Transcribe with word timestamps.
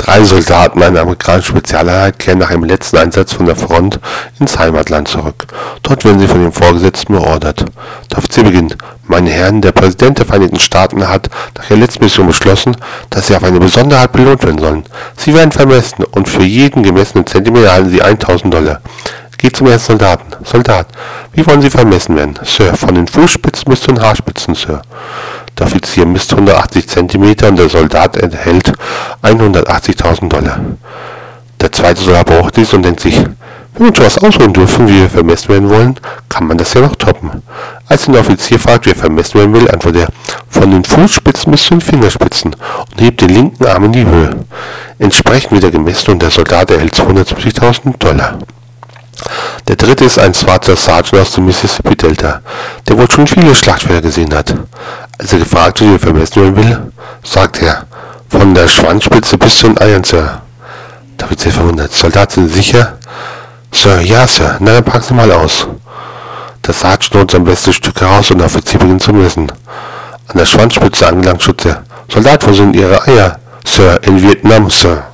Drei 0.00 0.24
Soldaten 0.24 0.82
einer 0.82 1.02
amerikanischen 1.02 1.50
Spezialeinheit 1.50 2.18
kehren 2.18 2.38
nach 2.38 2.48
einem 2.48 2.64
letzten 2.64 2.96
Einsatz 2.96 3.34
von 3.34 3.44
der 3.44 3.54
Front 3.54 4.00
ins 4.38 4.58
Heimatland 4.58 5.08
zurück. 5.08 5.46
Dort 5.82 6.06
werden 6.06 6.18
sie 6.18 6.26
von 6.26 6.40
dem 6.42 6.54
Vorgesetzten 6.54 7.12
beordert. 7.12 7.66
Der 8.10 8.16
Offizier 8.16 8.44
beginnt. 8.44 8.78
Meine 9.06 9.28
Herren, 9.28 9.60
der 9.60 9.72
Präsident 9.72 10.18
der 10.18 10.24
Vereinigten 10.24 10.58
Staaten 10.58 11.06
hat 11.06 11.28
nach 11.54 11.66
der 11.66 11.76
letzten 11.76 12.04
Mission 12.04 12.28
beschlossen, 12.28 12.78
dass 13.10 13.26
sie 13.26 13.36
auf 13.36 13.44
eine 13.44 13.60
Besonderheit 13.60 14.12
belohnt 14.12 14.42
werden 14.42 14.58
sollen. 14.58 14.84
Sie 15.18 15.34
werden 15.34 15.52
vermessen 15.52 16.04
und 16.04 16.30
für 16.30 16.44
jeden 16.44 16.82
gemessenen 16.82 17.26
Zentimeter 17.26 17.66
erhalten 17.66 17.90
sie 17.90 18.00
1000 18.00 18.54
Dollar. 18.54 18.80
Geht 19.40 19.56
zum 19.56 19.68
ersten 19.68 19.92
Soldaten. 19.92 20.44
Soldat, 20.44 20.88
wie 21.32 21.46
wollen 21.46 21.62
Sie 21.62 21.70
vermessen 21.70 22.14
werden? 22.14 22.38
Sir, 22.44 22.74
von 22.74 22.94
den 22.94 23.08
Fußspitzen 23.08 23.70
bis 23.70 23.80
zu 23.80 23.86
den 23.86 24.02
Haarspitzen, 24.02 24.54
Sir. 24.54 24.82
Der 25.58 25.66
Offizier 25.66 26.04
misst 26.04 26.30
180 26.32 26.86
cm 26.86 27.36
und 27.48 27.58
der 27.58 27.70
Soldat 27.70 28.18
erhält 28.18 28.70
180.000 29.22 30.28
Dollar. 30.28 30.60
Der 31.58 31.72
zweite 31.72 32.02
Soldat 32.02 32.26
braucht 32.26 32.54
dies 32.58 32.74
und 32.74 32.82
denkt 32.82 33.00
sich, 33.00 33.16
wenn 33.16 33.86
wir 33.86 33.88
uns 33.88 34.00
was 34.00 34.18
ausruhen 34.18 34.52
dürfen, 34.52 34.86
wie 34.86 35.00
wir 35.00 35.08
vermessen 35.08 35.48
werden 35.48 35.70
wollen, 35.70 35.94
kann 36.28 36.46
man 36.46 36.58
das 36.58 36.74
ja 36.74 36.82
noch 36.82 36.96
toppen. 36.96 37.42
Als 37.88 38.04
den 38.04 38.16
Offizier 38.18 38.58
fragt, 38.58 38.84
wie 38.84 38.90
er 38.90 38.96
vermessen 38.96 39.38
werden 39.38 39.54
will, 39.54 39.70
antwortet 39.70 40.02
er, 40.02 40.08
von 40.50 40.70
den 40.70 40.84
Fußspitzen 40.84 41.50
bis 41.50 41.64
zu 41.64 41.70
den 41.70 41.80
Fingerspitzen 41.80 42.54
und 42.54 43.00
hebt 43.00 43.22
den 43.22 43.30
linken 43.30 43.64
Arm 43.64 43.84
in 43.84 43.92
die 43.92 44.04
Höhe. 44.04 44.36
Entsprechend 44.98 45.52
wird 45.52 45.64
er 45.64 45.70
gemessen 45.70 46.10
und 46.10 46.20
der 46.20 46.30
Soldat 46.30 46.70
erhält 46.70 46.94
270.000 46.94 47.96
Dollar. 47.98 48.38
Der 49.70 49.76
dritte 49.76 50.04
ist 50.04 50.18
ein 50.18 50.34
schwarzer 50.34 50.74
Sergeant 50.74 51.22
aus 51.22 51.30
dem 51.30 51.46
Mississippi 51.46 51.94
Delta, 51.94 52.40
der 52.88 52.98
wohl 52.98 53.08
schon 53.08 53.28
viele 53.28 53.54
Schlachtfelder 53.54 54.02
gesehen 54.02 54.34
hat. 54.34 54.52
Als 55.16 55.32
er 55.32 55.38
gefragt 55.38 55.80
wird, 55.80 55.90
wie 55.90 55.94
er 55.94 56.00
vermessen 56.00 56.42
werden 56.42 56.56
will, 56.56 56.92
sagt 57.22 57.62
er, 57.62 57.86
von 58.28 58.52
der 58.52 58.66
Schwanzspitze 58.66 59.38
bis 59.38 59.60
zu 59.60 59.68
den 59.68 59.80
Eiern, 59.80 60.02
Sir. 60.02 60.42
Da 61.16 61.30
wird 61.30 61.38
sehr 61.38 61.52
verwundert. 61.52 61.92
Soldat, 61.92 62.32
sind 62.32 62.52
sicher? 62.52 62.98
Sir, 63.70 64.00
ja, 64.00 64.26
Sir. 64.26 64.56
Na, 64.58 64.72
dann 64.72 64.84
packen 64.84 65.04
Sie 65.04 65.14
mal 65.14 65.30
aus. 65.30 65.68
Der 66.66 66.74
Sergeant 66.74 67.14
holt 67.14 67.30
sein 67.30 67.44
bestes 67.44 67.76
Stück 67.76 68.00
heraus 68.00 68.28
und 68.32 68.38
der 68.38 68.46
Offizier 68.46 68.80
beginnt 68.80 69.02
zu 69.02 69.12
messen. 69.12 69.52
An 70.26 70.36
der 70.36 70.46
Schwanzspitze 70.46 71.06
angelangt 71.06 71.44
schützt 71.44 71.66
er. 71.66 71.84
Soldat, 72.12 72.44
wo 72.44 72.52
sind 72.52 72.74
Ihre 72.74 73.06
Eier? 73.06 73.38
Sir, 73.64 74.00
in 74.02 74.20
Vietnam, 74.20 74.68
Sir. 74.68 75.04